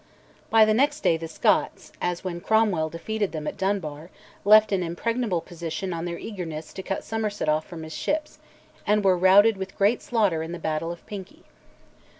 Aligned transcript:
But 0.49 0.65
next 0.75 1.01
day 1.01 1.15
the 1.15 1.27
Scots, 1.27 1.91
as 2.01 2.23
when 2.23 2.41
Cromwell 2.41 2.89
defeated 2.89 3.33
them 3.33 3.45
at 3.45 3.55
Dunbar, 3.55 4.09
left 4.43 4.71
an 4.71 4.81
impregnable 4.81 5.41
position 5.41 5.93
in 5.93 6.05
their 6.05 6.17
eagerness 6.17 6.73
to 6.73 6.81
cut 6.81 7.03
Somerset 7.03 7.47
off 7.47 7.67
from 7.67 7.83
his 7.83 7.93
ships, 7.93 8.39
and 8.87 9.03
were 9.05 9.15
routed 9.15 9.57
with 9.57 9.77
great 9.77 10.01
slaughter 10.01 10.41
in 10.41 10.53
the 10.53 10.57
battle 10.57 10.91
of 10.91 11.05
Pinkie. 11.05 11.43